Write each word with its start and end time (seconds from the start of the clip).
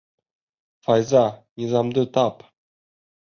Файза, 0.87 1.21
Низамды 1.63 2.05
тап! 2.17 2.43